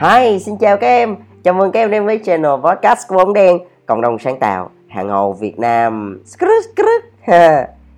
[0.00, 1.16] Hi, xin chào các em.
[1.44, 4.70] Chào mừng các em đến với channel podcast của bóng đen, cộng đồng sáng tạo
[4.88, 6.22] hàng ngầu Việt Nam.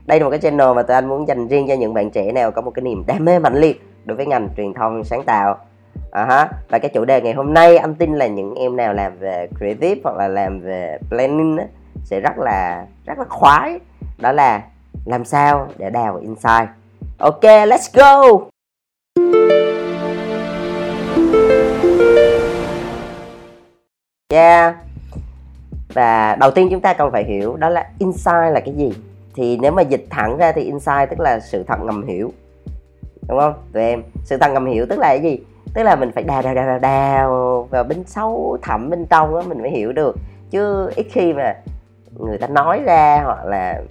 [0.06, 2.32] Đây là một cái channel mà tụi anh muốn dành riêng cho những bạn trẻ
[2.32, 5.22] nào có một cái niềm đam mê mạnh liệt đối với ngành truyền thông sáng
[5.22, 5.58] tạo.
[6.10, 6.48] À ha.
[6.68, 9.48] Và cái chủ đề ngày hôm nay anh tin là những em nào làm về
[9.58, 11.64] creative hoặc là làm về planning á,
[12.04, 13.78] sẽ rất là rất là khoái.
[14.18, 14.62] Đó là
[15.04, 16.68] làm sao để đào insight.
[17.18, 18.49] Ok, let's go.
[24.30, 24.74] Yeah.
[25.94, 28.92] Và đầu tiên chúng ta cần phải hiểu đó là insight là cái gì.
[29.34, 32.32] Thì nếu mà dịch thẳng ra thì insight tức là sự thật ngầm hiểu.
[33.28, 33.54] Đúng không?
[33.72, 35.38] Tụi em, sự thật ngầm hiểu tức là cái gì?
[35.74, 39.34] Tức là mình phải đào đào đào đào, đào vào bên sâu thẳm bên trong
[39.34, 40.16] đó mình mới hiểu được.
[40.50, 41.54] Chứ ít khi mà
[42.18, 43.82] người ta nói ra hoặc là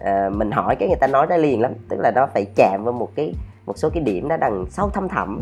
[0.00, 2.84] uh, mình hỏi cái người ta nói ra liền lắm tức là nó phải chạm
[2.84, 3.34] vào một cái
[3.66, 5.40] một số cái điểm nó đằng sâu thâm thẳm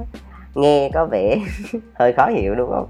[0.54, 1.36] nghe có vẻ
[1.94, 2.86] hơi khó hiểu đúng không?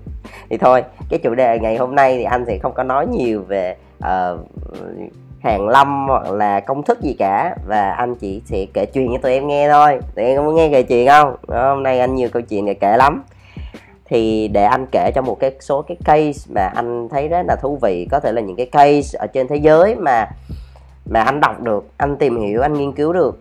[0.51, 3.43] Thì thôi cái chủ đề ngày hôm nay thì anh sẽ không có nói nhiều
[3.49, 4.41] về uh,
[5.41, 7.57] hàng lâm hoặc là công thức gì cả.
[7.67, 9.99] Và anh chỉ sẽ kể chuyện cho tụi em nghe thôi.
[10.15, 11.37] Tụi em có muốn nghe kể chuyện không?
[11.49, 13.23] Đó, hôm nay anh nhiều câu chuyện để kể lắm.
[14.05, 17.57] Thì để anh kể cho một cái số cái case mà anh thấy rất là
[17.57, 18.09] thú vị.
[18.11, 20.27] Có thể là những cái case ở trên thế giới mà
[21.11, 23.39] mà anh đọc được anh tìm hiểu anh nghiên cứu được.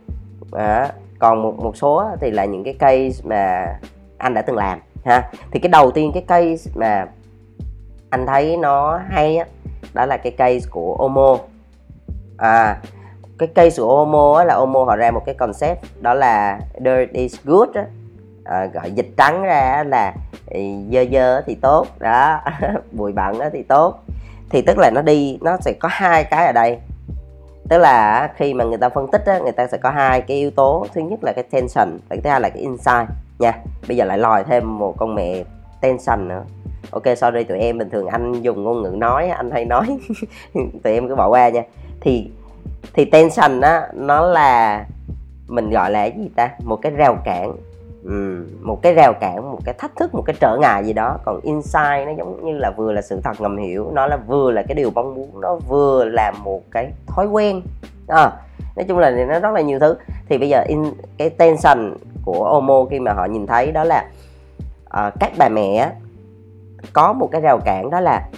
[0.52, 3.66] À, còn một một số thì là những cái case mà
[4.24, 5.30] anh đã từng làm ha.
[5.52, 7.06] Thì cái đầu tiên cái case mà
[8.10, 9.46] anh thấy nó hay á
[9.94, 11.38] đó là cái case của Omo.
[12.38, 12.78] À
[13.38, 17.12] cái case của Omo á là Omo họ ra một cái concept đó là dirt
[17.14, 17.86] is good á.
[18.44, 20.14] À, gọi dịch trắng ra là
[20.48, 20.60] ừ,
[20.92, 22.42] dơ dơ thì tốt đó.
[22.92, 24.00] Bụi bặn thì tốt.
[24.50, 26.78] Thì tức là nó đi nó sẽ có hai cái ở đây.
[27.70, 30.38] Tức là khi mà người ta phân tích á, người ta sẽ có hai cái
[30.38, 30.86] yếu tố.
[30.94, 33.08] Thứ nhất là cái tension và thứ hai là cái insight
[33.44, 33.54] nha
[33.88, 35.44] bây giờ lại lòi thêm một con mẹ
[35.82, 36.44] tension nữa.
[36.92, 39.98] Ok sorry tụi em bình thường anh dùng ngôn ngữ nói anh hay nói.
[40.84, 41.64] Tụi em cứ bỏ qua nha.
[42.02, 42.30] Thì
[42.94, 44.86] thì tension á nó là
[45.48, 46.50] mình gọi là cái gì ta?
[46.64, 47.56] Một cái rào cản.
[48.04, 51.18] Ừ, một cái rào cản một cái thách thức một cái trở ngại gì đó.
[51.26, 54.52] Còn insight nó giống như là vừa là sự thật ngầm hiểu nó là vừa
[54.52, 57.62] là cái điều mong muốn nó vừa là một cái thói quen.
[58.08, 58.32] À,
[58.76, 59.96] nói chung là nó rất là nhiều thứ.
[60.30, 60.84] Thì bây giờ in
[61.18, 61.94] cái tension
[62.26, 64.06] của Omo khi mà họ nhìn thấy đó là
[64.98, 65.92] uh, các bà mẹ
[66.94, 68.30] có một cái rào cản đó là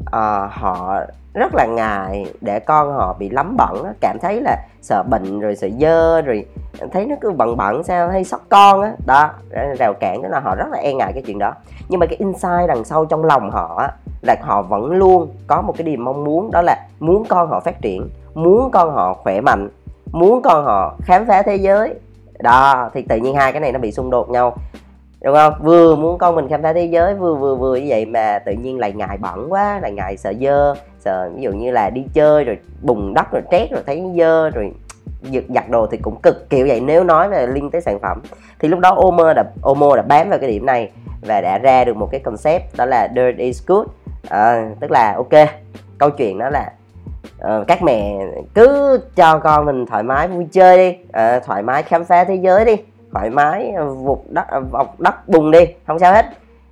[0.00, 1.00] uh, họ
[1.34, 5.56] rất là ngại để con họ bị lắm bẩn cảm thấy là sợ bệnh rồi
[5.56, 6.46] sợ dơ rồi
[6.92, 8.92] thấy nó cứ bận bận sao hay sót con á.
[9.06, 9.30] Đó.
[9.50, 11.52] đó rào cản đó là họ rất là e ngại cái chuyện đó.
[11.88, 13.90] Nhưng mà cái insight đằng sau trong lòng họ á
[14.22, 17.60] là họ vẫn luôn có một cái điều mong muốn đó là muốn con họ
[17.60, 19.68] phát triển muốn con họ khỏe mạnh
[20.12, 21.94] muốn con họ khám phá thế giới.
[22.38, 24.56] Đó thì tự nhiên hai cái này nó bị xung đột nhau
[25.22, 25.54] đúng không?
[25.60, 28.52] Vừa muốn con mình khám phá thế giới vừa vừa vừa như vậy mà tự
[28.52, 32.04] nhiên lại ngại bẩn quá lại ngại sợ dơ sợ ví dụ như là đi
[32.14, 34.72] chơi rồi bùng đất rồi trét rồi thấy dơ rồi
[35.22, 36.80] giật giặt đồ thì cũng cực kiểu vậy.
[36.80, 38.20] Nếu nói về liên tới sản phẩm
[38.58, 40.90] thì lúc đó Omo đã Omo đã bám vào cái điểm này
[41.26, 43.86] và đã ra được một cái concept đó là dirt is good.
[44.28, 45.48] À, tức là ok
[45.98, 46.72] câu chuyện đó là
[47.44, 48.14] uh, các mẹ
[48.54, 50.98] cứ cho con mình thoải mái vui chơi đi.
[51.08, 52.76] Uh, thoải mái khám phá thế giới đi.
[53.12, 55.66] Thoải mái ờ, vụt đất vọc đất bùng đi.
[55.86, 56.26] Không sao hết.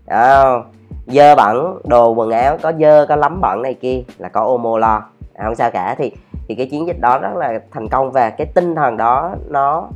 [0.05, 0.65] Uh,
[1.06, 4.78] dơ bẩn đồ quần áo có dơ có lắm bẩn này kia là có Omo
[4.78, 5.05] lo.
[5.34, 5.94] À, không sao cả.
[5.99, 6.12] Thì
[6.49, 9.89] thì cái chiến dịch đó rất là thành công và cái tinh thần đó nó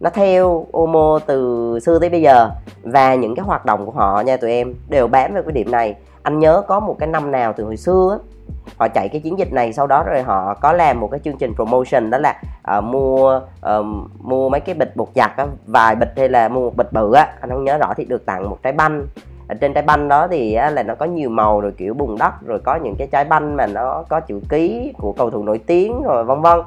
[0.00, 2.50] nó theo Omo từ xưa tới bây giờ.
[2.82, 5.70] Và những cái hoạt động của họ nha tụi em đều bám vào cái điểm
[5.70, 5.94] này.
[6.22, 8.18] Anh nhớ có một cái năm nào từ hồi xưa
[8.78, 11.36] họ chạy cái chiến dịch này sau đó rồi họ có làm một cái chương
[11.38, 12.40] trình promotion đó là
[12.78, 13.40] uh, mua
[13.78, 13.86] uh,
[14.20, 17.12] mua mấy cái bịch bột giặt á vài bịch hay là mua một bịch bự
[17.12, 17.28] á.
[17.40, 19.06] Anh không nhớ rõ thì được tặng một trái banh.
[19.48, 22.18] Ở trên trái banh đó thì á, là nó có nhiều màu rồi kiểu bùn
[22.18, 25.42] đất rồi có những cái trái banh mà nó có chữ ký của cầu thủ
[25.42, 26.60] nổi tiếng rồi vân vân.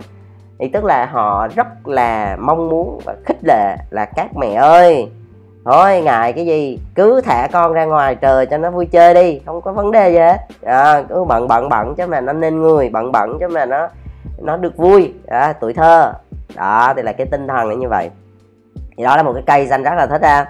[0.60, 5.12] Thì tức là họ rất là mong muốn và khích lệ là các mẹ ơi
[5.66, 6.80] thôi ngại cái gì?
[6.96, 10.10] Cứ thả con ra ngoài trời cho nó vui chơi đi không có vấn đề
[10.10, 10.38] gì hết.
[10.64, 13.88] À, cứ bận bận bận cho mà nó nên người bận bận cho mà nó
[14.42, 16.14] nó được vui à, tuổi thơ.
[16.56, 18.10] Đó thì là cái tinh thần là như vậy.
[18.98, 20.46] Thì đó là một cái cây danh rất là thích ha.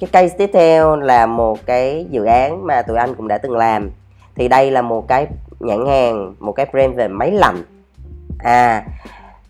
[0.00, 3.56] Cái case tiếp theo là một cái dự án mà tụi anh cũng đã từng
[3.56, 3.90] làm.
[4.34, 5.26] Thì đây là một cái
[5.60, 7.62] nhãn hàng một cái brand về máy lạnh.
[8.38, 8.84] À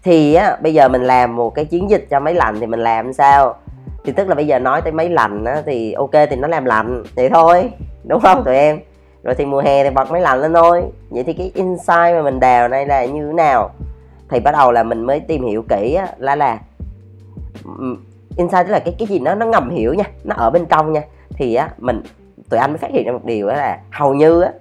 [0.02, 2.80] thì á bây giờ mình làm một cái chiến dịch cho máy lạnh thì mình
[2.80, 3.54] làm sao?
[4.08, 6.64] Thì tức là bây giờ nói tới máy lạnh á thì ok thì nó làm
[6.64, 7.70] lạnh thì thôi
[8.04, 8.78] đúng không tụi em?
[9.22, 10.82] Rồi thì mùa hè thì bật máy lạnh lên thôi.
[11.10, 13.70] Vậy thì cái insight mà mình đào này là như thế nào?
[14.28, 16.58] Thì bắt đầu là mình mới tìm hiểu kỹ á, là là
[18.36, 20.92] insight tức là cái cái gì nó nó ngầm hiểu nha nó ở bên trong
[20.92, 21.02] nha.
[21.30, 22.02] Thì á mình
[22.50, 24.52] tụi anh mới phát hiện ra một điều đó là hầu như á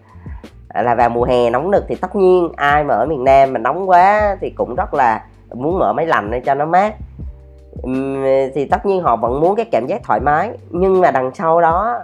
[0.83, 3.59] là vào mùa hè nóng nực thì tất nhiên ai mà ở miền Nam mà
[3.59, 6.93] nóng quá thì cũng rất là muốn mở máy lạnh để cho nó mát
[8.55, 11.61] thì tất nhiên họ vẫn muốn cái cảm giác thoải mái nhưng mà đằng sau
[11.61, 11.99] đó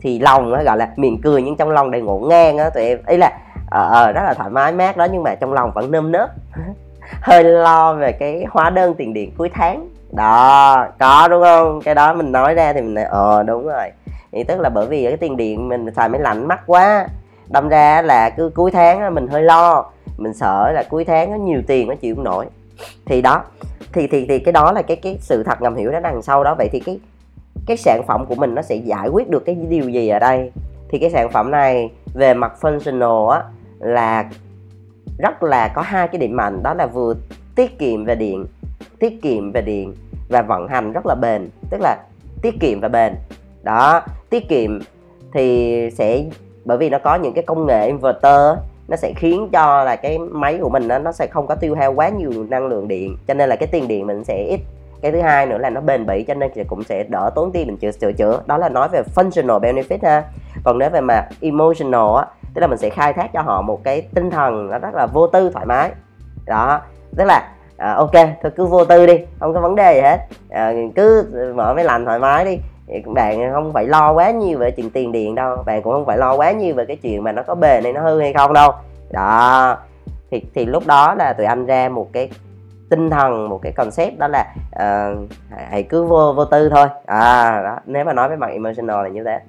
[0.00, 2.84] thì lòng nó gọi là miệng cười nhưng trong lòng đầy ngổn ngang á tụi
[2.84, 2.98] em.
[3.06, 3.32] Ý là
[3.70, 6.30] ờ uh, rất là thoải mái mát đó nhưng mà trong lòng vẫn nơm nớp
[7.20, 9.88] hơi lo về cái hóa đơn tiền điện cuối tháng.
[10.12, 11.80] Đó có đúng không?
[11.84, 13.90] Cái đó mình nói ra thì mình nói ờ đúng rồi.
[14.32, 17.06] Thì tức là bởi vì cái tiền điện mình xài máy lạnh mắc quá
[17.48, 19.84] đâm ra là cứ cuối tháng mình hơi lo.
[20.16, 22.46] Mình sợ là cuối tháng có nhiều tiền nó chịu không nổi
[23.06, 23.44] thì đó,
[23.92, 26.44] thì thì thì cái đó là cái cái sự thật ngầm hiểu đó đằng sau
[26.44, 26.54] đó.
[26.58, 27.00] Vậy thì cái
[27.66, 30.52] cái sản phẩm của mình nó sẽ giải quyết được cái điều gì ở đây?
[30.88, 33.42] Thì cái sản phẩm này về mặt functional á,
[33.78, 34.30] là
[35.18, 36.62] rất là có hai cái điểm mạnh.
[36.62, 37.14] Đó là vừa
[37.54, 38.46] tiết kiệm về điện,
[38.98, 39.94] tiết kiệm về điện
[40.28, 41.96] và vận hành rất là bền, tức là
[42.42, 43.14] tiết kiệm và bền.
[43.62, 44.00] Đó,
[44.30, 44.78] tiết kiệm
[45.34, 46.24] thì sẽ,
[46.64, 50.18] bởi vì nó có những cái công nghệ inverter nó sẽ khiến cho là cái
[50.18, 53.16] máy của mình đó, nó sẽ không có tiêu hao quá nhiều năng lượng điện
[53.28, 54.60] cho nên là cái tiền điện mình sẽ ít.
[55.02, 57.66] Cái thứ hai nữa là nó bền bỉ cho nên cũng sẽ đỡ tốn tiền
[57.66, 58.40] mình sửa chữa.
[58.46, 60.22] Đó là nói về functional benefit ha.
[60.64, 63.84] Còn nếu về mặt emotional á tức là mình sẽ khai thác cho họ một
[63.84, 65.90] cái tinh thần nó rất là vô tư thoải mái.
[66.46, 66.80] Đó
[67.16, 70.18] tức là à, ok thôi cứ vô tư đi không có vấn đề gì hết.
[70.50, 72.58] À, cứ mở máy lạnh thoải mái đi
[73.06, 76.18] bạn không phải lo quá nhiều về chuyện tiền điện đâu bạn cũng không phải
[76.18, 78.52] lo quá nhiều về cái chuyện mà nó có bền hay nó hư hay không
[78.52, 78.72] đâu.
[79.10, 79.76] Đó
[80.30, 82.30] thì thì lúc đó là tụi anh ra một cái
[82.90, 85.18] tinh thần một cái concept đó là uh,
[85.70, 86.86] hãy cứ vô vô tư thôi.
[87.06, 89.40] À đó nếu mà nói với mặt emotional là như thế.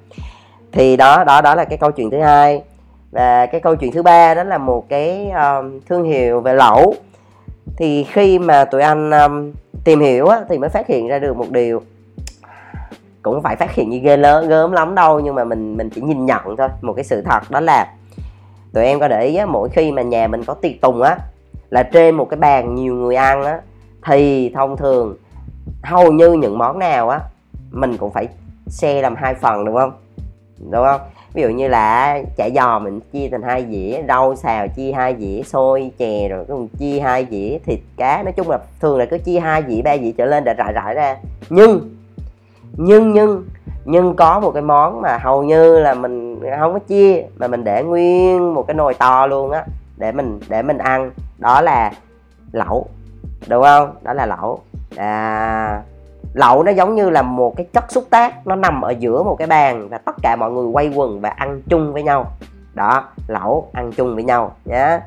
[0.71, 2.63] Thì đó đó đó là cái câu chuyện thứ hai.
[3.11, 6.93] Và cái câu chuyện thứ ba đó là một cái um, thương hiệu về lẩu.
[7.77, 9.53] Thì khi mà tụi anh um,
[9.83, 11.81] tìm hiểu á, thì mới phát hiện ra được một điều
[13.25, 16.01] cũng phải phát hiện như ghê lớn gớm lắm đâu nhưng mà mình mình chỉ
[16.01, 17.93] nhìn nhận thôi một cái sự thật đó là
[18.73, 21.17] tụi em có để ý á, mỗi khi mà nhà mình có tiệc tùng á
[21.69, 23.59] là trên một cái bàn nhiều người ăn á
[24.05, 25.15] thì thông thường
[25.83, 27.19] hầu như những món nào á
[27.71, 28.27] mình cũng phải
[28.67, 29.91] xe làm hai phần đúng không?
[30.71, 31.01] Đúng không?
[31.33, 35.15] Ví dụ như là chả giò mình chia thành hai dĩa rau xào chia hai
[35.19, 39.05] dĩa xôi chè rồi cũng chia hai dĩa thịt cá nói chung là thường là
[39.05, 41.17] cứ chia hai dĩa ba dĩa trở lên để rải rải ra.
[41.49, 41.94] Nhưng
[42.77, 43.45] nhưng nhưng
[43.85, 47.63] nhưng có một cái món mà hầu như là mình không có chia mà mình
[47.63, 49.65] để nguyên một cái nồi to luôn á
[49.97, 51.11] để mình để mình ăn.
[51.37, 51.91] Đó là
[52.51, 52.87] lẩu
[53.47, 53.95] đúng không?
[54.01, 54.59] Đó là lẩu.
[54.95, 55.81] À,
[56.33, 59.35] lẩu nó giống như là một cái chất xúc tác nó nằm ở giữa một
[59.35, 62.31] cái bàn và tất cả mọi người quay quần và ăn chung với nhau.
[62.73, 64.99] Đó lẩu ăn chung với nhau nhé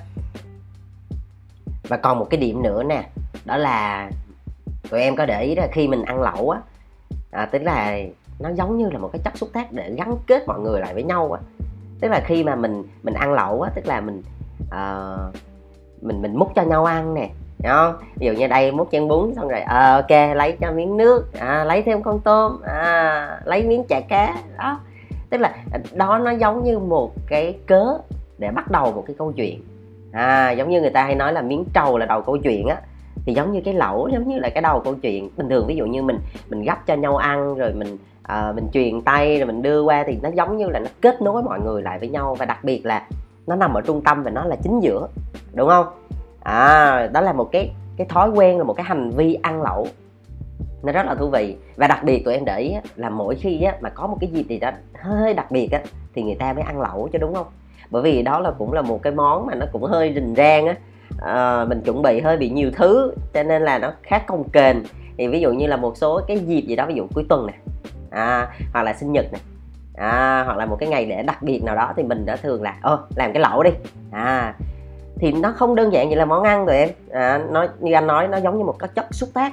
[1.88, 3.08] và còn một cái điểm nữa nè
[3.44, 4.10] đó là
[4.90, 6.60] tụi em có để ý là khi mình ăn lẩu á
[7.30, 7.98] à, tức là
[8.38, 10.94] nó giống như là một cái chất xúc tác để gắn kết mọi người lại
[10.94, 11.40] với nhau á.
[12.00, 14.22] Tức là khi mà mình mình ăn lẩu á tức là mình
[14.62, 15.34] uh,
[16.02, 17.94] mình mình múc cho nhau ăn nè Đúng không?
[18.16, 21.32] ví dụ như đây múc chén bún xong rồi à, ok lấy cho miếng nước
[21.32, 24.80] à, lấy thêm con tôm à, lấy miếng chả cá đó.
[25.30, 25.54] Tức là
[25.92, 27.98] đó nó giống như một cái cớ
[28.38, 29.62] để bắt đầu một cái câu chuyện.
[30.12, 32.76] À, giống như người ta hay nói là miếng trầu là đầu câu chuyện á
[33.26, 35.30] thì giống như cái lẩu giống như là cái đầu câu chuyện.
[35.36, 36.18] Bình thường ví dụ như mình
[36.48, 37.98] mình gấp cho nhau ăn rồi mình
[38.32, 41.22] uh, mình truyền tay rồi mình đưa qua thì nó giống như là nó kết
[41.22, 42.34] nối mọi người lại với nhau.
[42.38, 43.06] Và đặc biệt là
[43.46, 45.08] nó nằm ở trung tâm và nó là chính giữa
[45.52, 45.86] đúng không?
[46.42, 49.86] À đó là một cái cái thói quen là một cái hành vi ăn lẩu.
[50.82, 51.56] Nó rất là thú vị.
[51.76, 54.30] Và đặc biệt tụi em để ý là mỗi khi á, mà có một cái
[54.30, 55.80] dịp gì đó hơi đặc biệt á,
[56.14, 57.46] thì người ta mới ăn lẩu chứ đúng không?
[57.90, 60.66] Bởi vì đó là cũng là một cái món mà nó cũng hơi rình rang
[60.66, 60.76] á
[61.22, 64.76] à, mình chuẩn bị hơi bị nhiều thứ cho nên là nó khá công kềnh
[65.18, 67.46] thì ví dụ như là một số cái dịp gì đó ví dụ cuối tuần
[67.46, 67.54] nè
[68.10, 69.38] à, hoặc là sinh nhật nè
[69.94, 72.62] à, hoặc là một cái ngày để đặc biệt nào đó thì mình đã thường
[72.62, 73.70] là ơ làm cái lẩu đi.
[74.10, 74.54] À
[75.20, 76.88] thì nó không đơn giản vậy là món ăn rồi em.
[77.10, 79.52] À, nó như anh nói nó giống như một cái chất xúc tác.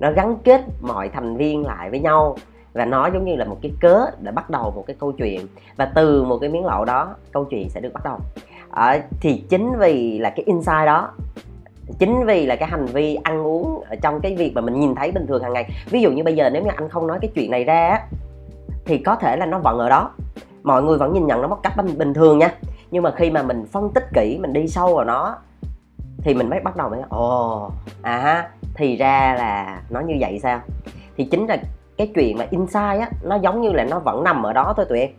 [0.00, 2.36] Nó gắn kết mọi thành viên lại với nhau
[2.72, 5.46] và nó giống như là một cái cớ để bắt đầu một cái câu chuyện.
[5.76, 8.18] Và từ một cái miếng lẩu đó câu chuyện sẽ được bắt đầu
[8.70, 11.10] à, thì chính vì là cái insight đó
[11.98, 14.94] chính vì là cái hành vi ăn uống ở trong cái việc mà mình nhìn
[14.94, 15.70] thấy bình thường hàng ngày.
[15.90, 18.00] Ví dụ như bây giờ nếu như anh không nói cái chuyện này ra
[18.84, 20.10] thì có thể là nó vẫn ở đó.
[20.62, 22.54] Mọi người vẫn nhìn nhận nó một cách bình, thường nha.
[22.90, 25.36] Nhưng mà khi mà mình phân tích kỹ mình đi sâu vào nó
[26.18, 27.70] thì mình mới bắt đầu mới ồ
[28.02, 30.60] à thì ra là nó như vậy sao?
[31.16, 31.56] Thì chính là
[31.96, 34.86] cái chuyện mà insight á nó giống như là nó vẫn nằm ở đó thôi
[34.88, 35.10] tụi em.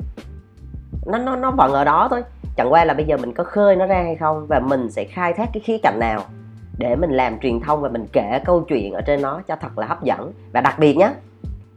[1.06, 2.24] Nó nó nó vẫn ở đó thôi
[2.56, 5.04] chẳng qua là bây giờ mình có khơi nó ra hay không và mình sẽ
[5.04, 6.22] khai thác cái khía cạnh nào
[6.78, 9.78] để mình làm truyền thông và mình kể câu chuyện ở trên nó cho thật
[9.78, 10.34] là hấp dẫn.
[10.52, 11.14] Và đặc biệt nhé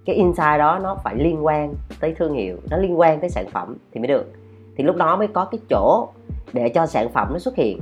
[0.07, 3.47] cái insight đó nó phải liên quan tới thương hiệu, nó liên quan tới sản
[3.50, 4.33] phẩm thì mới được.
[4.76, 6.09] Thì lúc đó mới có cái chỗ
[6.52, 7.81] để cho sản phẩm nó xuất hiện,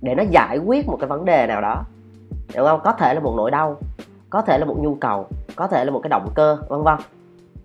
[0.00, 1.84] để nó giải quyết một cái vấn đề nào đó.
[2.56, 2.80] Đúng không?
[2.84, 3.76] Có thể là một nỗi đau,
[4.30, 6.96] có thể là một nhu cầu, có thể là một cái động cơ, vân vân.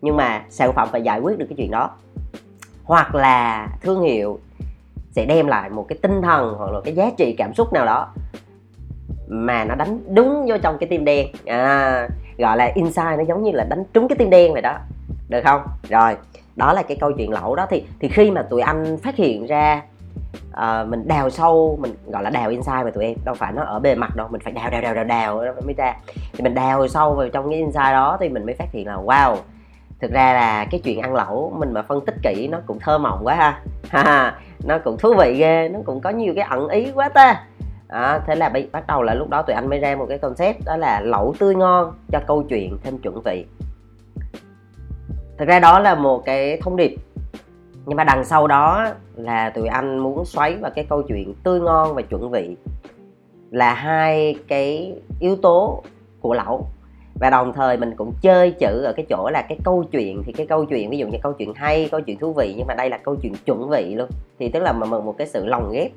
[0.02, 1.90] Nhưng mà sản phẩm phải giải quyết được cái chuyện đó.
[2.84, 4.40] Hoặc là thương hiệu
[5.12, 7.86] sẽ đem lại một cái tinh thần hoặc là cái giá trị cảm xúc nào
[7.86, 8.14] đó
[9.28, 13.44] mà nó đánh đúng vô trong cái tim đen à, gọi là inside nó giống
[13.44, 14.78] như là đánh trúng cái tim đen vậy đó
[15.30, 16.16] được không rồi
[16.56, 19.46] đó là cái câu chuyện lẩu đó thì thì khi mà tụi anh phát hiện
[19.46, 19.82] ra
[20.52, 23.64] uh, mình đào sâu mình gọi là đào inside mà tụi em đâu phải nó
[23.64, 25.06] ở bề mặt đâu mình phải đào đào đào đào
[25.46, 25.94] đào mới ra
[26.34, 28.96] thì mình đào sâu vào trong cái inside đó thì mình mới phát hiện là
[28.96, 29.36] wow
[30.02, 32.98] thực ra là cái chuyện ăn lẩu mình mà phân tích kỹ nó cũng thơ
[32.98, 34.40] mộng quá ha.
[34.66, 37.44] Nó cũng thú vị ghê nó cũng có nhiều cái ẩn ý quá ta.
[37.88, 40.66] À, thế là bắt đầu là lúc đó tụi anh mới ra một cái concept
[40.66, 43.46] đó là lẩu tươi ngon cho câu chuyện thêm chuẩn vị.
[45.38, 46.96] Thực ra đó là một cái thông điệp
[47.86, 51.60] nhưng mà đằng sau đó là tụi anh muốn xoáy vào cái câu chuyện tươi
[51.60, 52.56] ngon và chuẩn vị
[53.52, 55.84] là hai cái yếu tố
[56.22, 56.68] của lẩu
[57.22, 60.32] và đồng thời mình cũng chơi chữ ở cái chỗ là cái câu chuyện thì
[60.32, 62.74] cái câu chuyện ví dụ như câu chuyện hay câu chuyện thú vị nhưng mà
[62.74, 64.10] đây là câu chuyện chuẩn vị luôn.
[64.40, 65.92] Thì tức là một, một cái sự lồng ghép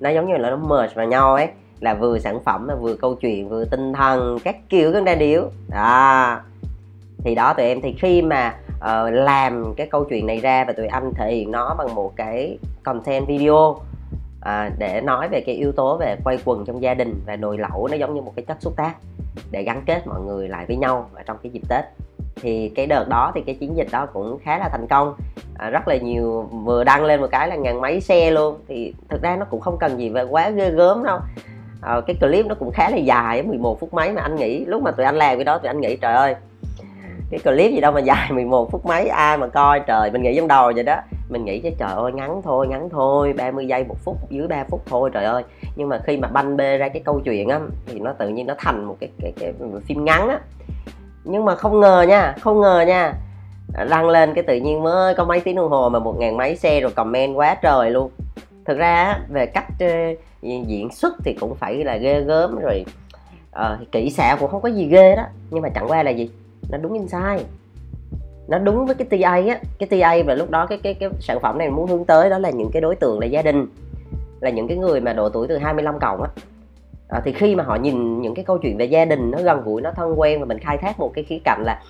[0.00, 1.48] nó giống như là nó merge vào nhau ấy
[1.80, 5.14] là vừa sản phẩm là vừa câu chuyện vừa tinh thần các kiểu các đa
[5.14, 5.42] điếu.
[5.70, 6.40] À
[7.24, 10.72] thì đó tụi em thì khi mà uh, làm cái câu chuyện này ra và
[10.72, 13.76] tụi anh thể hiện nó bằng một cái content video
[14.40, 17.58] à, để nói về cái yếu tố về quay quần trong gia đình và nồi
[17.58, 18.94] lẩu nó giống như một cái chất xúc tác
[19.50, 21.84] để gắn kết mọi người lại với nhau ở trong cái dịp tết.
[22.36, 25.14] Thì cái đợt đó thì cái chiến dịch đó cũng khá là thành công.
[25.58, 28.58] À, rất là nhiều vừa đăng lên một cái là ngàn mấy xe luôn.
[28.68, 31.18] Thì thực ra nó cũng không cần gì về quá ghê gớm đâu.
[31.80, 34.64] À, cái clip nó cũng khá là dài 11 phút mấy mà anh nghĩ.
[34.64, 36.34] Lúc mà tụi anh làm cái đó tụi anh nghĩ trời ơi
[37.38, 40.36] cái clip gì đâu mà dài 11 phút mấy ai mà coi trời mình nghĩ
[40.36, 40.96] trong đầu vậy đó.
[41.28, 44.64] Mình nghĩ chứ trời ơi ngắn thôi ngắn thôi 30 giây một phút dưới 3
[44.70, 45.42] phút thôi trời ơi.
[45.76, 48.46] Nhưng mà khi mà banh bê ra cái câu chuyện á thì nó tự nhiên
[48.46, 50.40] nó thành một cái cái cái, cái phim ngắn á.
[51.24, 53.14] Nhưng mà không ngờ nha không ngờ nha
[53.90, 56.56] đăng lên cái tự nhiên mới có mấy tiếng đồng hồ mà một ngàn mấy
[56.56, 58.10] xe rồi comment quá trời luôn.
[58.64, 62.84] Thực ra về cách uh, diễn xuất thì cũng phải là ghê gớm rồi
[63.60, 65.22] uh, kỹ xảo cũng không có gì ghê đó.
[65.50, 66.30] Nhưng mà chẳng qua là gì?
[66.70, 67.46] Nó đúng insight
[68.48, 69.60] nó đúng với cái TA á.
[69.78, 72.38] Cái TA và lúc đó cái cái cái sản phẩm này muốn hướng tới đó
[72.38, 73.66] là những cái đối tượng là gia đình.
[74.40, 76.28] Là những cái người mà độ tuổi từ 25 cộng á.
[77.08, 79.62] À, thì khi mà họ nhìn những cái câu chuyện về gia đình nó gần
[79.64, 81.82] gũi nó thân quen và mình khai thác một cái khía cạnh là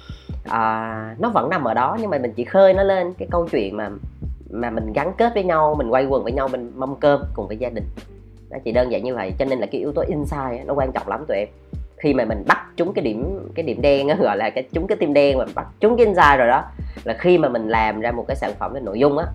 [0.45, 3.49] à, nó vẫn nằm ở đó nhưng mà mình chỉ khơi nó lên cái câu
[3.53, 3.91] chuyện mà
[4.51, 7.47] mà mình gắn kết với nhau mình quay quần với nhau mình mâm cơm cùng
[7.49, 7.85] với gia đình.
[8.51, 9.33] Nó chỉ đơn giản như vậy.
[9.39, 11.49] Cho nên là cái yếu tố insight nó quan trọng lắm tụi em
[12.05, 14.87] khi mà mình bắt trúng cái điểm cái điểm đen á gọi là cái trúng
[14.87, 16.63] cái tim đen mà bắt trúng cái insight rồi đó
[17.05, 19.27] là khi mà mình làm ra một cái sản phẩm về nội dung á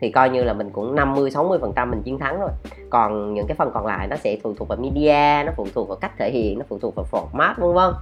[0.00, 2.50] thì coi như là mình cũng 50 60 phần trăm mình chiến thắng rồi.
[2.90, 5.88] Còn những cái phần còn lại nó sẽ phụ thuộc vào media nó phụ thuộc
[5.88, 7.94] vào cách thể hiện nó phụ thuộc vào format vân vân.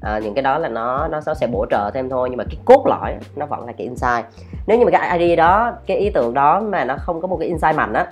[0.00, 2.56] À, những cái đó là nó nó sẽ bổ trợ thêm thôi nhưng mà cái
[2.64, 4.24] cốt lõi nó vẫn là cái insight.
[4.66, 7.36] Nếu như mà cái idea đó cái ý tưởng đó mà nó không có một
[7.36, 8.06] cái insight mạnh á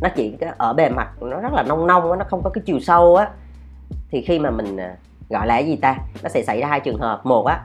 [0.00, 2.62] nó chỉ ở bề mặt nó rất là nông nông á nó không có cái
[2.66, 3.28] chiều sâu á
[4.12, 4.96] thì khi mà mình à,
[5.30, 5.96] gọi là cái gì ta?
[6.22, 7.26] Nó sẽ xảy ra hai trường hợp.
[7.26, 7.62] Một á,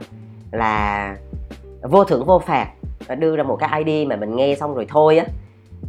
[0.52, 1.16] là
[1.82, 2.68] vô thưởng vô phạt
[3.18, 5.26] đưa ra một cái id mà mình nghe xong rồi thôi á.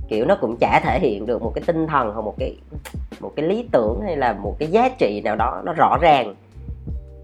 [0.08, 2.58] Kiểu, nó cũng chả thể hiện được một cái tinh thần hoặc một cái
[3.20, 6.36] một cái lý tưởng hay là một cái giá trị nào đó nó rõ ràng.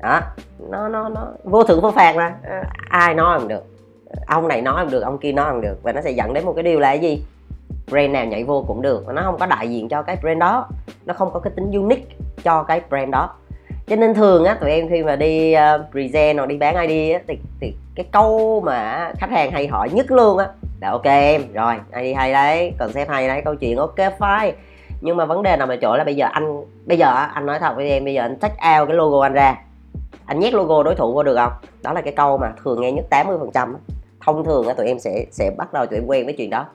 [0.02, 0.22] Đó,
[0.70, 2.36] nó nó nó vô thưởng vô phạt mà.
[2.44, 3.64] Ờ, ai nói không được.
[4.28, 5.84] Ông này nói không được, ông kia nói không được.
[5.84, 7.24] Và nó sẽ dẫn đến một cái điều là cái gì?
[7.88, 9.08] Brand nào nhảy vô cũng được.
[9.08, 10.68] Nó không có đại diện cho cái brand đó.
[11.06, 13.30] Nó không có cái tính unique cho cái brand đó.
[13.88, 17.14] Cho nên thường á tụi em khi mà đi uh, present hoặc đi bán ID
[17.14, 20.48] á thì, thì cái câu mà khách hàng hay hỏi nhất luôn á
[20.82, 24.52] là ok em rồi ID hay đấy concept hay đấy câu chuyện ok fine.
[25.02, 27.60] Nhưng mà vấn đề nằm ở chỗ là bây giờ anh bây giờ anh nói
[27.60, 29.56] thật với em bây giờ anh check out cái logo anh ra.
[30.26, 31.52] Anh nhét logo đối thủ vô được không?
[31.84, 33.76] Đó là cái câu mà thường nghe nhất 80 phần trăm
[34.26, 36.66] thông thường á tụi em sẽ sẽ bắt đầu tụi em quen với chuyện đó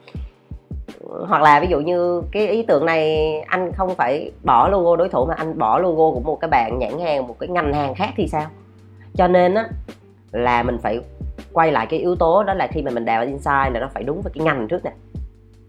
[1.27, 5.09] hoặc là ví dụ như cái ý tưởng này anh không phải bỏ logo đối
[5.09, 7.95] thủ mà anh bỏ logo của một cái bạn nhãn hàng một cái ngành hàng
[7.95, 8.45] khác thì sao?
[9.13, 9.67] Cho nên á
[10.31, 10.99] là mình phải
[11.53, 14.03] quay lại cái yếu tố đó là khi mà mình đào insight là nó phải
[14.03, 14.91] đúng với cái ngành trước nè.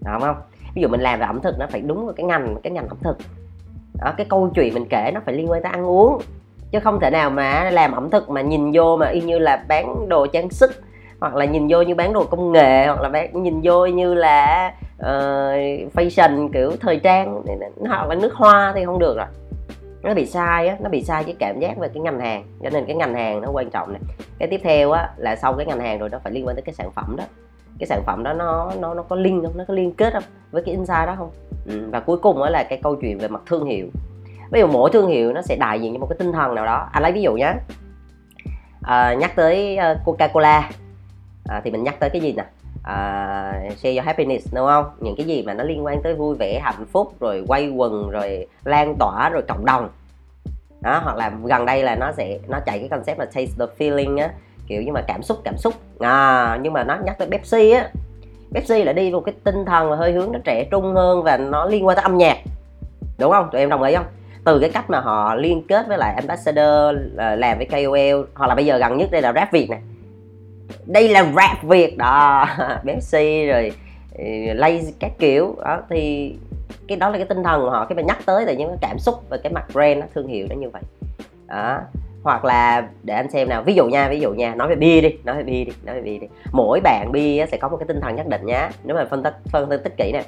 [0.01, 0.37] Đúng không?
[0.75, 2.89] Ví dụ mình làm về ẩm thực nó phải đúng với cái ngành cái ngành
[2.89, 3.19] ẩm thực.
[4.01, 6.19] Đó, cái câu chuyện mình kể nó phải liên quan tới ăn uống.
[6.71, 9.65] Chứ không thể nào mà làm ẩm thực mà nhìn vô mà y như là
[9.69, 10.83] bán đồ trang sức
[11.21, 14.15] hoặc là nhìn vô như bán đồ công nghệ hoặc là bán nhìn vô như
[14.15, 17.42] là uh, fashion kiểu thời trang
[17.88, 19.26] hoặc là nước hoa thì không được rồi
[20.02, 22.71] nó bị sai á nó bị sai cái cảm giác về cái ngành hàng cho
[22.71, 24.02] nên cái ngành hàng nó quan trọng này.
[24.38, 26.62] Cái tiếp theo á là sau cái ngành hàng rồi nó phải liên quan tới
[26.62, 27.25] cái sản phẩm đó.
[27.78, 29.59] Cái sản phẩm đó nó nó nó có link không?
[29.59, 30.23] Nó có liên kết không?
[30.50, 31.30] Với cái insight đó không?
[31.66, 31.88] Ừ.
[31.90, 33.87] và cuối cùng đó là cái câu chuyện về mặt thương hiệu.
[34.50, 36.66] Ví dụ mỗi thương hiệu nó sẽ đại diện cho một cái tinh thần nào
[36.66, 36.88] đó.
[36.92, 37.52] Anh lấy ví dụ nhé
[38.82, 40.71] à, ờ, nhắc tới ờ, coca cola
[41.49, 42.44] à, thì mình nhắc tới cái gì nè?
[42.83, 44.85] À, share your happiness đúng không?
[45.01, 48.11] Những cái gì mà nó liên quan tới vui vẻ hạnh phúc rồi quay quần
[48.11, 49.89] rồi lan tỏa rồi cộng đồng.
[50.81, 53.67] Đó hoặc là gần đây là nó sẽ nó chạy cái concept là taste the
[53.79, 54.31] feeling á.
[54.67, 55.75] Kiểu như mà cảm xúc cảm xúc.
[56.01, 57.89] À nhưng mà nó nhắc tới Pepsi á.
[58.55, 61.37] Pepsi là đi một cái tinh thần là hơi hướng nó trẻ trung hơn và
[61.37, 62.39] nó liên quan tới âm nhạc.
[63.19, 63.49] Đúng không?
[63.53, 64.07] Tụi em đồng ý không?
[64.45, 68.47] Từ cái cách mà họ liên kết với lại ambassador à, làm với KOL hoặc
[68.47, 69.81] là bây giờ gần nhất đây là rap Việt này
[70.87, 72.47] đây là rap Việt đó
[72.87, 73.73] Pepsi rồi
[74.19, 74.25] ừ,
[74.55, 75.57] lay các kiểu.
[75.64, 76.35] Đó thì
[76.88, 77.85] cái đó là cái tinh thần của họ.
[77.85, 80.26] Cái mà nhắc tới là những cái cảm xúc và cái mặt brand đó, thương
[80.26, 80.83] hiệu nó như vậy.
[81.47, 81.81] Đó
[82.23, 85.00] hoặc là để anh xem nào ví dụ nha ví dụ nha nói về bia
[85.00, 86.26] đi nói về bia đi nói về bia đi.
[86.52, 88.71] Mỗi bạn bia sẽ có một cái tinh thần nhất định nhá.
[88.85, 90.23] Nếu mà phân tích phân tích kỹ nè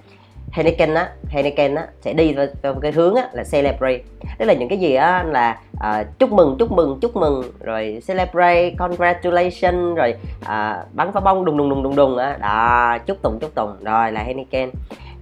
[0.54, 3.98] Heineken á Heineken á sẽ đi vào cái hướng á là celebrate.
[4.38, 8.02] Tức là những cái gì á là uh, chúc mừng chúc mừng chúc mừng rồi
[8.06, 12.36] celebrate congratulation rồi uh, bắn pháo bông đùng đùng đùng đùng đùng á.
[12.40, 13.76] Đó chúc tụng chúc tụng.
[13.84, 14.70] Rồi là Heineken.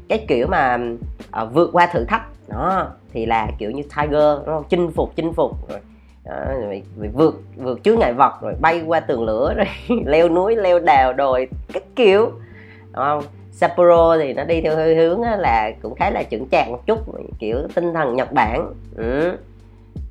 [0.09, 0.79] Cái kiểu mà
[1.43, 4.65] uh, vượt qua thử thách đó thì là kiểu như Tiger đúng không?
[4.69, 5.81] Chinh phục chinh phục rồi
[6.25, 9.67] đó, rồi, rồi vượt vượt chướng ngại vật rồi bay qua tường lửa rồi
[10.07, 12.33] leo núi leo đèo đồi các kiểu
[12.93, 13.23] đúng không?
[13.53, 16.99] Sapporo thì nó đi theo hơi hướng là cũng khá là chững chạc một chút,
[17.39, 18.73] kiểu tinh thần Nhật Bản.
[18.97, 19.37] Ừ.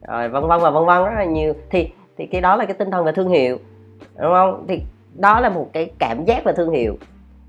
[0.08, 1.54] rồi vân vân và vân vân, rất là nhiều.
[1.70, 3.58] Thì thì cái đó là cái tinh thần về thương hiệu,
[4.00, 4.66] đúng không?
[4.68, 4.82] Thì
[5.14, 6.98] đó là một cái cảm giác về thương hiệu.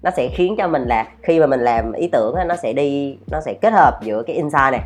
[0.02, 3.18] Nó sẽ khiến cho mình là, khi mà mình làm ý tưởng nó sẽ đi,
[3.30, 4.80] nó sẽ kết hợp giữa cái insight này.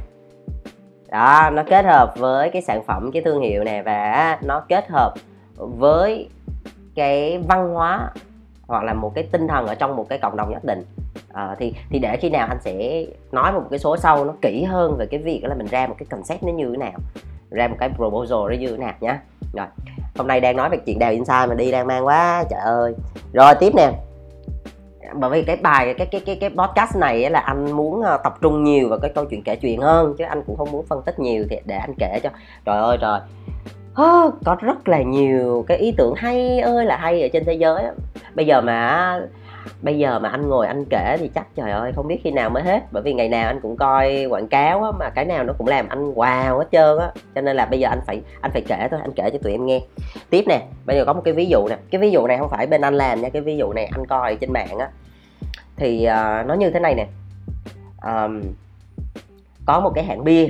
[1.10, 4.88] Đó, nó kết hợp với cái sản phẩm, cái thương hiệu này và nó kết
[4.88, 5.14] hợp
[5.56, 6.28] với
[6.94, 8.10] cái văn hóa
[8.66, 10.84] hoặc là một cái tinh thần ở trong một cái cộng đồng nhất định.
[11.32, 14.64] À, thì thì để khi nào anh sẽ nói một cái số sau nó kỹ
[14.64, 16.92] hơn về cái việc là mình ra một cái concept nó như thế nào
[17.50, 19.20] ra một cái proposal nó như thế nào nhá.
[19.52, 19.66] Rồi
[20.18, 22.94] hôm nay đang nói về chuyện đào insight mà đi đang mang quá trời ơi.
[23.32, 23.92] Rồi tiếp nè.
[25.14, 28.34] Bởi vì cái bài cái cái cái cái podcast này là anh muốn ờ, tập
[28.40, 31.02] trung nhiều vào cái câu chuyện kể chuyện hơn chứ anh cũng không muốn phân
[31.02, 32.30] tích nhiều thì để anh kể cho.
[32.64, 33.20] Trời ơi trời
[34.02, 37.54] oh, có rất là nhiều cái ý tưởng hay ơi là hay ở trên thế
[37.54, 37.84] giới
[38.34, 39.20] bây giờ mà
[39.82, 42.50] bây giờ mà anh ngồi anh kể thì chắc trời ơi không biết khi nào
[42.50, 42.82] mới hết.
[42.92, 45.66] Bởi vì ngày nào anh cũng coi quảng cáo á, mà cái nào nó cũng
[45.66, 47.10] làm anh wow hết trơn á.
[47.34, 49.52] Cho nên là bây giờ anh phải anh phải kể thôi anh kể cho tụi
[49.52, 49.80] em nghe.
[50.30, 51.76] Tiếp nè bây giờ có một cái ví dụ nè.
[51.90, 54.06] Cái ví dụ này không phải bên anh làm nha cái ví dụ này anh
[54.06, 54.88] coi trên mạng á.
[55.76, 57.06] Thì uh, nó như thế này nè.
[58.02, 58.42] Um,
[59.66, 60.48] có một cái hãng bia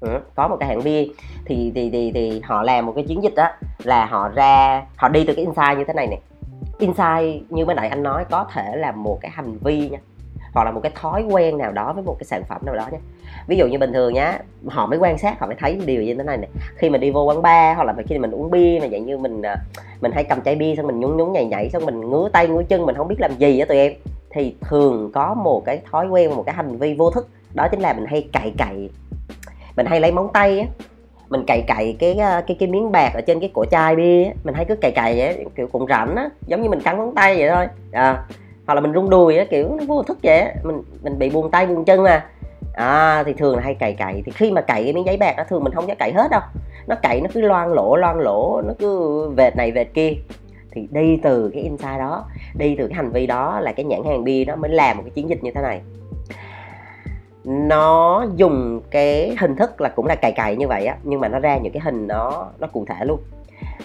[0.00, 1.04] ừ, có một cái hãng bia.
[1.44, 3.48] Thì thì thì thì họ làm một cái chiến dịch đó
[3.82, 6.18] là họ ra họ đi từ cái insight như thế này nè.
[6.78, 9.98] Insight như mới nãy anh nói có thể là một cái hành vi nha
[10.52, 12.86] hoặc là một cái thói quen nào đó với một cái sản phẩm nào đó
[12.92, 12.98] nhé
[13.46, 16.14] ví dụ như bình thường nhá họ mới quan sát họ mới thấy điều như
[16.14, 18.78] thế này này khi mình đi vô quán bar hoặc là khi mình uống bia
[18.82, 19.56] mà dạng như mình à,
[20.00, 22.48] mình hay cầm chai bia xong mình nhún nhún nhảy nhảy xong mình ngứa tay
[22.48, 23.92] ngứa chân mình không biết làm gì á tụi em.
[24.30, 27.80] Thì thường có một cái thói quen một cái hành vi vô thức đó chính
[27.80, 28.90] là mình hay cậy cậy
[29.80, 30.66] mình hay lấy móng tay á
[31.28, 34.24] mình cày cày cái ờ, cái cái miếng bạc ở trên cái cổ chai bia
[34.24, 36.98] á mình hay cứ cày cày vậy kiểu cũng rảnh á giống như mình cắn
[36.98, 38.24] móng tay vậy thôi à,
[38.66, 41.30] hoặc là mình rung đùi á kiểu nó vô thức vậy á mình mình bị
[41.30, 42.24] buông tay buông chân mà
[42.74, 45.34] à thì thường là hay cày cày thì khi mà cày cái miếng giấy bạc
[45.36, 46.40] đó thường mình không có cày hết đâu
[46.86, 50.14] nó cày nó cứ loang lỗ loang lỗ nó cứ vệt này vệt kia.
[50.72, 54.00] Thì đi từ cái insight đó đi từ cái hành vi đó là cái nhãn
[54.04, 55.80] hàng bia đó mới làm một cái chiến dịch như thế này
[57.44, 61.28] nó dùng cái hình thức là cũng là cày cày như vậy á nhưng mà
[61.28, 63.20] nó ra những cái hình nó nó cụ thể luôn.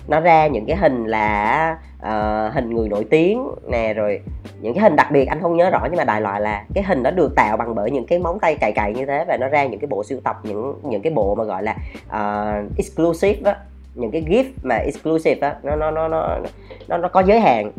[0.07, 4.21] Nó ra những cái hình là uh, hình người nổi tiếng nè rồi
[4.61, 6.83] những cái hình đặc biệt anh không nhớ rõ nhưng mà đại loại là cái
[6.83, 9.37] hình nó được tạo bằng bởi những cái móng tay cày cày như thế và
[9.37, 11.75] nó ra những cái bộ sưu tập những những cái bộ mà gọi là
[12.07, 13.57] uh, exclusive á
[13.95, 16.37] những cái gift mà exclusive á nó nó nó nó
[16.87, 17.71] nó, nó có giới hạn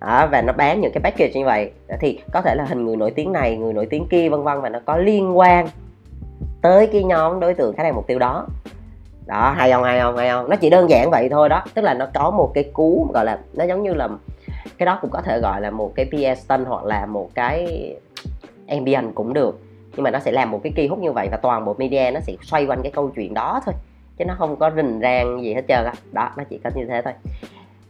[0.00, 1.70] đó, và nó bán những cái package như vậy.
[2.00, 4.60] Thì có thể là hình người nổi tiếng này người nổi tiếng kia vân vân
[4.60, 5.68] và nó có liên quan
[6.62, 8.46] tới cái nhóm đối tượng khách hàng mục tiêu đó.
[9.26, 10.50] Đó hay không hay không hay không?
[10.50, 11.64] Nó chỉ đơn giản vậy thôi đó.
[11.74, 14.08] Tức là nó có một cái cú gọi là nó giống như là
[14.78, 17.94] cái đó cũng có thể gọi là một cái PS tân hoặc là một cái
[18.68, 19.60] ambient cũng được.
[19.96, 22.10] Nhưng mà nó sẽ làm một cái kỳ hút như vậy và toàn bộ media
[22.14, 23.74] nó sẽ xoay quanh cái câu chuyện đó thôi.
[24.18, 25.92] Chứ nó không có rình rang gì hết trơn á.
[26.12, 26.22] Đó.
[26.22, 27.12] đó nó chỉ có như thế thôi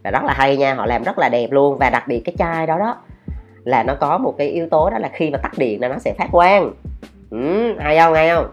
[0.07, 1.79] và rất là hay nha họ làm rất là đẹp luôn.
[1.79, 2.97] Và đặc biệt cái chai đó đó
[3.65, 5.99] là nó có một cái yếu tố đó là khi mà tắt điện là nó
[5.99, 6.73] sẽ phát quang.
[7.31, 8.47] Ừ, hay không hay không?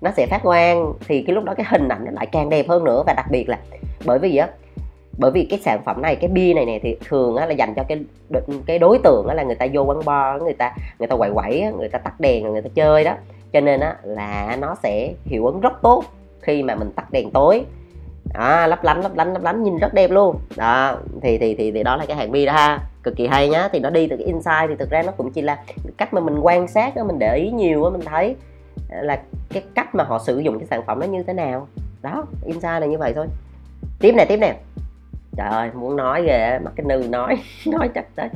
[0.00, 2.68] Nó sẽ phát quang thì cái lúc đó cái hình ảnh nó lại càng đẹp
[2.68, 3.02] hơn nữa.
[3.06, 3.58] Và đặc biệt là
[4.04, 4.48] bởi vì á
[5.18, 7.74] bởi vì cái sản phẩm này cái bia này nè thì thường á, là dành
[7.76, 7.98] cho cái
[8.66, 11.30] cái đối tượng á, là người ta vô quán bar người ta người ta quậy
[11.34, 13.14] quẩy, người ta tắt đèn người ta chơi đó.
[13.52, 16.04] Cho nên á, là nó sẽ hiệu ứng rất tốt
[16.40, 17.64] khi mà mình tắt đèn tối
[18.34, 20.36] đó, lấp lánh lấp lánh lấp lánh nhìn rất đẹp luôn.
[20.56, 22.78] Đó thì thì thì, thì đó là cái hàng bia đó ha.
[23.02, 23.68] Cực kỳ hay nhá.
[23.72, 25.58] Thì nó đi từ cái insight thì thực ra nó cũng chỉ là
[25.96, 28.36] cách mà mình quan sát đó mình để ý nhiều á mình thấy
[28.88, 31.68] là cái cách mà họ sử dụng cái sản phẩm nó như thế nào.
[32.02, 33.26] Đó insight là như vậy thôi.
[33.98, 34.56] Tiếp nè tiếp nè.
[35.36, 38.28] Trời ơi muốn nói ghê mắt cái nư nói nói chắc tới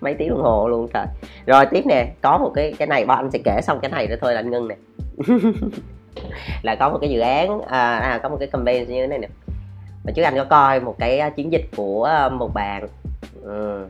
[0.00, 1.06] mấy tiếng đồng hồ luôn trời.
[1.46, 2.12] Rồi tiếp nè.
[2.22, 4.40] Có một cái cái này bọn anh sẽ kể xong cái này rồi thôi là
[4.40, 4.76] anh ngưng nè.
[6.62, 9.18] Là có một cái dự án à, à có một cái campaign như thế này
[9.18, 9.28] nè
[10.06, 12.88] và trước anh có coi một cái à, chiến dịch của à, một bạn
[13.42, 13.86] ừ.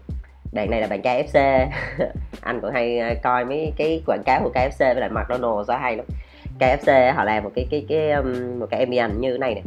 [0.52, 1.66] bạn này là bạn KFC
[2.40, 5.76] anh cũng hay à, coi mấy cái quảng cáo của KFC với lại McDonald's đó
[5.76, 6.06] hay lắm.
[6.58, 8.22] KFC họ làm một cái cái cái
[8.58, 9.62] một cái ambient như thế này nè.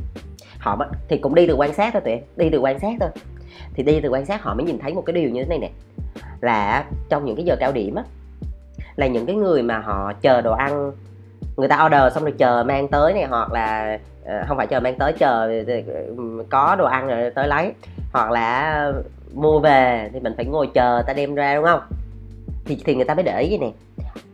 [0.59, 3.09] Họ thì cũng đi từ quan sát thôi tụi em, đi từ quan sát thôi.
[3.73, 5.59] Thì đi từ quan sát họ mới nhìn thấy một cái điều như thế này
[5.59, 5.69] nè,
[6.41, 8.03] là trong những cái giờ cao điểm á,
[8.95, 10.91] là những cái người mà họ chờ đồ ăn
[11.59, 14.79] người ta order xong rồi chờ mang tới này, hoặc là ờ, không phải chờ
[14.79, 15.75] mang tới, chờ ờ,
[16.49, 17.73] có đồ ăn rồi tới lấy.
[18.13, 18.91] Hoặc là
[19.33, 21.81] mua về thì mình phải ngồi chờ ta đem ra, đúng không?
[22.65, 23.71] Thì thì người ta mới để ý vậy nè.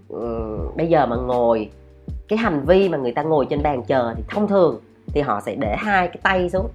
[0.10, 1.70] Ừ, bây giờ mà ngồi,
[2.28, 5.42] cái hành vi mà người ta ngồi trên bàn chờ thì thông thường thì họ
[5.46, 6.70] sẽ để hai cái tay xuống.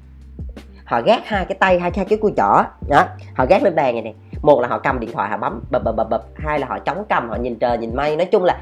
[0.85, 3.05] Họ gác hai cái tay, hai hai cái cùi chỏ, đó.
[3.35, 4.13] Họ gác lên bàn này nè.
[4.43, 6.23] Một là họ cầm điện thoại, họ bấm, bập bập bập bập.
[6.35, 8.17] Hai là họ chống cầm họ nhìn trời, nhìn mây.
[8.17, 8.61] Nói chung là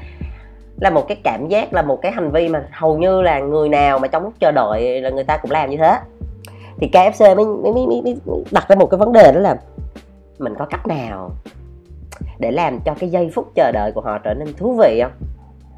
[0.81, 3.69] là một cái cảm giác là một cái hành vi mà hầu như là người
[3.69, 5.97] nào mà trong lúc chờ đợi là người ta cũng làm như thế.
[6.77, 9.55] Thì KFC mới mới, mới, mới, mới đặt ra một cái vấn đề đó là
[10.39, 11.31] mình có cách nào
[12.39, 15.11] để làm cho cái giây phút chờ đợi của họ trở nên thú vị không?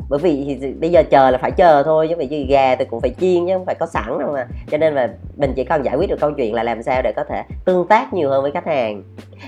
[0.10, 3.02] Bởi vì thì bây giờ chờ là phải chờ thôi chứ vì gà thì cũng
[3.02, 4.48] phải chiên chứ không phải có sẵn đâu mà.
[4.72, 7.14] Cho nên là mình chỉ cần giải quyết được câu chuyện là làm sao để
[7.16, 9.04] có thể tương tác nhiều hơn với khách hàng.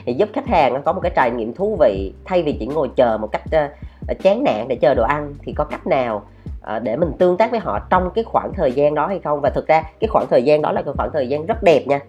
[0.05, 2.89] Thì giúp khách hàng có một cái trải nghiệm thú vị thay vì chỉ ngồi
[2.95, 3.71] chờ một cách uh,
[4.07, 6.23] Ờ, chán nản để chờ đồ ăn thì có cách nào
[6.61, 9.41] ờ, để mình tương tác với họ trong cái khoảng thời gian đó hay không?
[9.41, 11.87] Và thực ra cái khoảng thời gian đó là cái khoảng thời gian rất đẹp
[11.87, 11.99] nha.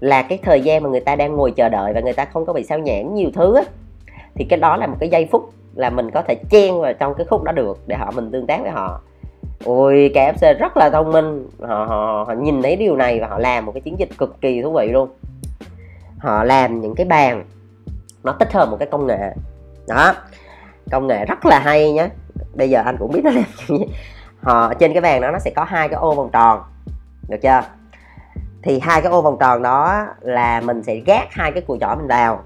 [0.00, 2.46] Là cái thời gian mà người ta đang ngồi chờ đợi và người ta không
[2.46, 3.64] có bị sao nhãn nhiều thứ ấy.
[4.34, 7.14] thì cái đó là một cái giây phút là mình có thể chen vào trong
[7.14, 9.00] cái khúc đó được để họ mình tương tác với họ.
[9.64, 11.48] Ôi KFC rất là thông minh.
[11.60, 14.40] Họ, họ họ nhìn thấy điều này và họ làm một cái chiến dịch cực
[14.40, 15.08] kỳ thú vị luôn.
[16.18, 17.44] Họ làm những cái bàn
[18.22, 19.34] nó tích hợp một cái công nghệ.
[19.88, 20.14] Đó
[20.90, 22.08] công nghệ rất là hay nhé
[22.54, 23.86] bây giờ anh cũng biết nó làm gì.
[24.42, 26.62] Họ trên cái bàn đó nó sẽ có hai cái ô vòng tròn.
[27.28, 27.60] Được chưa?
[28.62, 31.94] Thì hai cái ô vòng tròn đó là mình sẽ gác hai cái cùi chỏ
[31.94, 32.42] mình vào.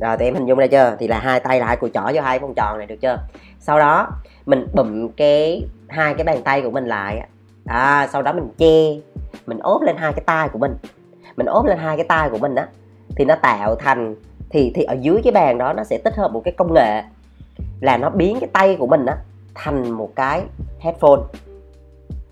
[0.00, 0.96] Rồi thì em hình dung ra chưa?
[0.98, 3.18] Thì là hai tay là hai cùi chỏ vô hai vòng tròn này được chưa?
[3.60, 4.08] Sau đó
[4.46, 7.28] mình bụm cái hai cái bàn tay của mình lại
[7.66, 9.00] à, sau đó mình che
[9.46, 10.76] mình ốp lên hai cái tay của mình.
[11.36, 12.66] Mình ốp lên hai cái tay của mình á
[13.16, 14.14] thì nó tạo thành
[14.50, 17.02] thì thì ở dưới cái bàn đó nó sẽ tích hợp một cái công nghệ
[17.80, 19.16] là nó biến cái tay của mình á
[19.54, 20.42] thành một cái
[20.78, 21.20] headphone.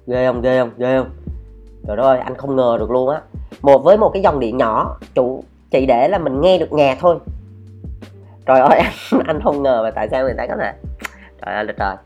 [0.06, 0.40] Ghê không?
[0.42, 0.70] Ghê không?
[0.76, 1.10] Ghê không?
[1.86, 3.20] Trời ơi anh không ngờ được luôn á.
[3.62, 6.98] Một với một cái dòng điện nhỏ chủ chỉ để là mình nghe được nhạc
[7.00, 7.16] thôi.
[8.46, 10.72] Trời ơi anh, anh không ngờ mà tại sao người ta có thể
[11.42, 11.96] trời ơi là trời.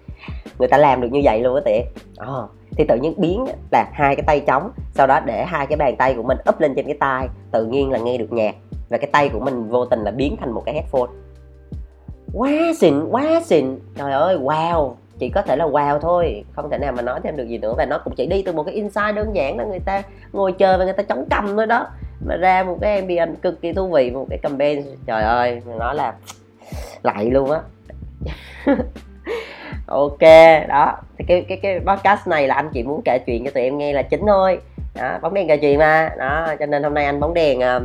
[0.58, 3.44] Người ta làm được như vậy luôn á tiện à, ờ, thì tự nhiên biến
[3.72, 6.60] là hai cái tay trống sau đó để hai cái bàn tay của mình úp
[6.60, 8.54] lên trên cái tay tự nhiên là nghe được nhạc.
[8.88, 11.10] Và cái tay của mình vô tình là biến thành một cái headphone
[12.32, 13.78] quá xịn quá xịn.
[13.96, 14.94] Trời ơi wow.
[15.18, 16.44] Chỉ có thể là wow thôi.
[16.52, 17.74] Không thể nào mà nói thêm được gì nữa.
[17.76, 20.52] Và nó cũng chỉ đi từ một cái insight đơn giản là người ta ngồi
[20.52, 21.86] chơi và người ta chống cầm thôi đó.
[22.26, 24.82] Mà ra một cái ambient cực kỳ thú vị một cái campaign.
[25.06, 26.14] Trời ơi nó là
[27.02, 27.60] lại luôn á.
[29.86, 30.20] Ok
[30.68, 30.96] đó.
[31.18, 33.78] Thì cái cái cái podcast này là anh chị muốn kể chuyện cho tụi em
[33.78, 34.58] nghe là chính thôi.
[34.94, 36.10] Đó bóng đèn kể chuyện mà.
[36.18, 37.80] Đó cho nên hôm nay anh bóng đèn à,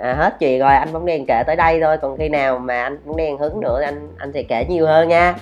[0.00, 2.82] à, hết chuyện rồi anh bóng đèn kể tới đây thôi còn khi nào mà
[2.82, 5.34] anh bóng đèn hứng nữa thì anh anh sẽ kể nhiều hơn nha.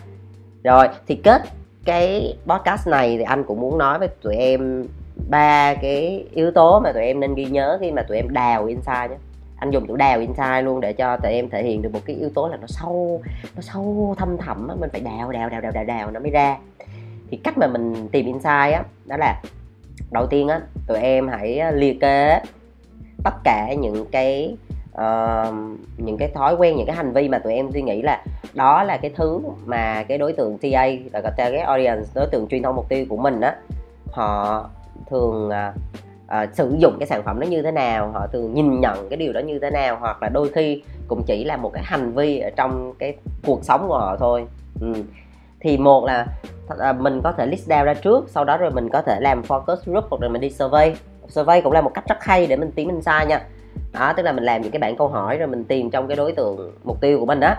[0.65, 1.43] Rồi thì kết
[1.85, 4.87] cái podcast này thì anh cũng muốn nói với tụi em
[5.31, 8.67] ba cái yếu tố mà tụi em nên ghi nhớ khi mà tụi em đào
[8.67, 9.17] insight nhé.
[9.57, 12.17] Anh dùng chữ đào insight luôn để cho tụi em thể hiện được một cái
[12.17, 13.23] yếu tố là nó sâu
[13.57, 16.31] nó sâu thâm thẳm á mình phải đào đào đào đào đào đào nó mới
[16.31, 16.57] ra.
[17.31, 19.43] Thì cách mà mình tìm insight á đó là
[20.11, 22.41] đầu tiên á tụi em hãy liệt kê
[23.25, 24.57] tất cả những cái
[24.95, 25.55] uh,
[25.97, 28.83] những cái thói quen những cái hành vi mà tụi em suy nghĩ là đó
[28.83, 32.63] là cái thứ mà cái đối tượng TA là cái target audience đối tượng truyền
[32.63, 33.57] thông mục tiêu của mình á
[34.11, 34.65] họ
[35.11, 35.75] thường uh,
[36.27, 39.17] uh, sử dụng cái sản phẩm đó như thế nào họ thường nhìn nhận cái
[39.17, 42.13] điều đó như thế nào hoặc là đôi khi cũng chỉ là một cái hành
[42.13, 44.47] vi ở trong cái cuộc sống của họ thôi
[44.81, 44.93] ừ.
[45.61, 46.27] thì một là
[46.93, 49.77] mình có thể list down ra trước sau đó rồi mình có thể làm focus
[49.85, 50.95] group hoặc là mình đi survey
[51.29, 53.41] survey cũng là một cách rất hay để mình tìm insight nha.
[53.93, 56.17] Đó tức là mình làm những cái bảng câu hỏi rồi mình tìm trong cái
[56.17, 57.55] đối tượng mục tiêu của mình đó.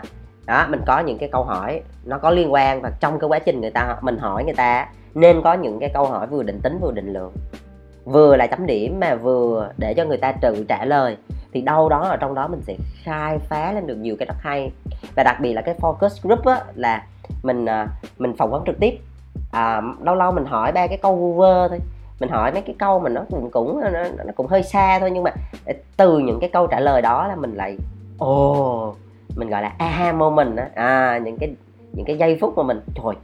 [0.46, 3.40] Đó mình có những cái câu hỏi nó có liên quan và trong cái quá
[3.40, 6.60] trình người ta mình hỏi người ta nên có những cái câu hỏi vừa định
[6.60, 7.32] tính vừa định lượng.
[8.06, 11.18] Vừa là chấm điểm mà vừa để cho người ta tự trả lời
[11.54, 14.36] thì đâu đó ở trong đó mình sẽ khai phá lên được nhiều cái rất
[14.40, 14.72] hay.
[15.16, 17.04] Và đặc biệt là cái focus group á là
[17.44, 19.00] mình à, mình phỏng vấn trực tiếp.
[19.52, 21.80] À, lâu lâu mình hỏi ba cái câu vơ thôi
[22.20, 25.12] mình hỏi mấy cái câu mà nó cũng cũng nó, nó cũng hơi xa thôi
[25.12, 25.32] nhưng mà
[25.66, 27.78] ờ, từ những cái câu trả lời đó là mình lại
[28.18, 28.98] ồ oh,
[29.36, 30.70] mình gọi là aha moment á.
[30.76, 31.50] À những cái
[31.94, 33.16] những cái giây phút mà mình trời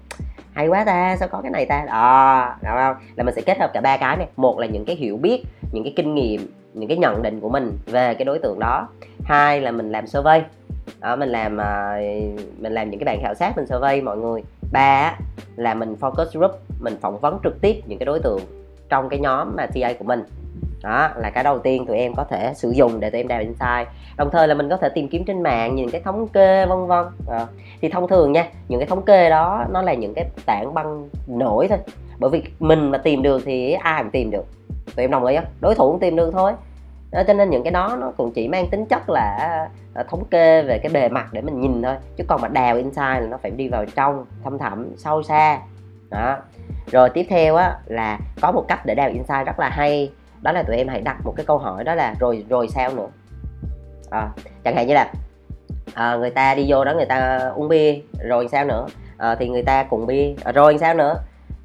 [0.53, 1.86] hay quá ta sao có cái này ta?
[1.89, 2.95] Ờ, đó đúng không?
[3.15, 4.27] Là mình sẽ kết hợp cả ba cái này.
[4.36, 7.49] Một là những cái hiểu biết những cái kinh nghiệm những cái nhận định của
[7.49, 8.88] mình về cái đối tượng đó.
[9.23, 10.41] Hai là mình làm survey.
[10.99, 11.95] Đó, mình làm ờ,
[12.58, 14.43] mình làm những cái bạn khảo sát mình survey mọi người.
[14.71, 15.15] Ba
[15.55, 18.41] là mình focus group mình phỏng vấn trực tiếp những cái đối tượng
[18.89, 20.24] trong cái nhóm mà TA của mình.
[20.84, 23.39] Đó là cái đầu tiên tụi em có thể sử dụng để tụi em đào
[23.39, 23.88] insight.
[24.17, 26.88] Đồng thời là mình có thể tìm kiếm trên mạng những cái thống kê vân
[26.88, 27.06] vân.
[27.30, 27.48] À,
[27.82, 31.10] thì thông thường nha những cái thống kê đó nó là những cái tảng băng
[31.28, 31.78] nổi thôi.
[32.19, 34.45] Bởi vì mình mà tìm được thì ai cũng tìm được.
[34.95, 35.45] Tụi em đồng ý không?
[35.62, 36.54] Đối thủ cũng tìm được thôi.
[37.12, 40.26] Đó, cho nên những cái đó nó cũng chỉ mang tính chất là à, thống
[40.26, 41.95] kê về cái bề mặt để mình nhìn thôi.
[42.17, 45.60] Chứ còn mà đào insight là nó phải đi vào trong thâm thẳm sâu xa
[46.15, 46.38] đó.
[46.91, 50.12] Rồi tiếp theo á là có một cách để đào insight rất là hay.
[50.41, 52.91] Đó là tụi em hãy đặt một cái câu hỏi đó là rồi rồi sao
[52.95, 53.08] nữa?
[54.10, 54.30] À,
[54.63, 55.12] chẳng hạn như là
[55.93, 58.86] à, người ta đi vô đó người ta uống bia rồi sao nữa?
[59.17, 61.15] À, thì người ta cùng bia à, rồi sao nữa?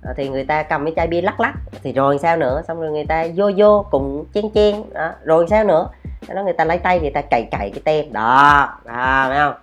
[0.03, 2.63] À, thì người ta cầm cái chai bia lắc lắc thì rồi sao nữa?
[2.69, 5.89] Xong rồi người ta vô vô cùng chen chen đó, rồi sao nữa?
[6.29, 9.55] Đó người ta lấy tay người ta cày cày cái tem đó à, thấy không?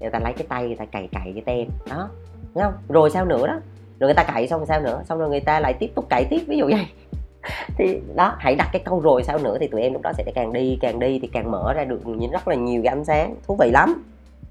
[0.00, 2.08] Người ta lấy cái tay người ta cày cày cái tem đó
[2.54, 2.74] thấy không?
[2.88, 3.60] Rồi sao nữa đó?
[3.98, 5.02] Rồi người ta cậy xong sao nữa?
[5.04, 6.86] Xong rồi người ta lại tiếp tục cậy tiếp ví dụ vậy.
[7.78, 10.24] Thì đó hãy đặt cái câu rồi sao nữa thì tụi em lúc đó sẽ
[10.34, 13.04] càng đi càng đi thì càng mở ra được nhìn rất là nhiều cái ánh
[13.04, 13.34] sáng.
[13.46, 14.02] Thú vị lắm.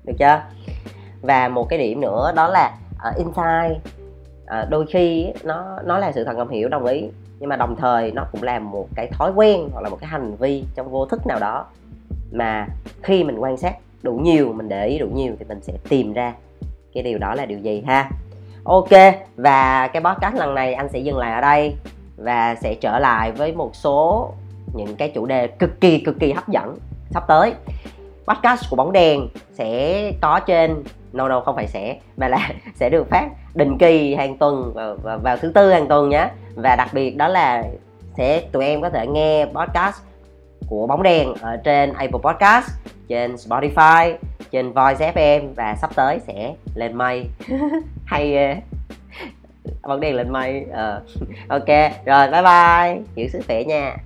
[0.04, 0.42] Được chưa?
[1.22, 2.78] Và một cái điểm nữa đó là
[3.10, 3.96] uh, insight.
[4.44, 7.10] Uh, đôi khi nó nó là sự thật ngầm hiểu đồng ý.
[7.40, 10.10] Nhưng mà đồng thời nó cũng là một cái thói quen hoặc là một cái
[10.10, 11.66] hành vi trong vô thức nào đó
[12.32, 12.68] mà
[13.02, 16.14] khi mình quan sát đủ nhiều mình để ý đủ nhiều thì mình sẽ tìm
[16.14, 16.34] ra
[16.94, 18.10] cái điều đó là điều gì ha?
[18.64, 18.90] Ok
[19.36, 21.76] và cái podcast lần này anh sẽ dừng lại ở đây
[22.18, 24.30] và sẽ trở lại với một số
[24.74, 26.78] những cái chủ đề cực kỳ cực kỳ hấp dẫn
[27.10, 27.54] sắp tới.
[28.28, 32.90] Podcast của bóng đèn sẽ có trên no no không phải sẽ mà là sẽ
[32.90, 36.76] được phát định kỳ hàng tuần vào, vào, vào thứ tư hàng tuần nhé và
[36.76, 37.64] đặc biệt đó là
[38.18, 40.02] sẽ tụi em có thể nghe podcast
[40.68, 42.70] của bóng đèn ở trên Apple Podcast,
[43.08, 44.16] trên Spotify,
[44.52, 47.26] trên Voice FM và sắp tới sẽ lên mây
[48.06, 48.56] hay ờ,
[49.82, 50.74] bóng đèn lên mây uh.
[50.74, 51.02] Ờ.
[51.48, 51.68] ok,
[52.06, 53.02] rồi, bye bye.
[53.16, 53.98] Giữ sức khỏe nha.